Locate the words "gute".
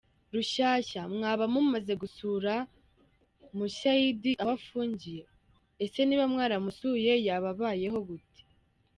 8.07-8.41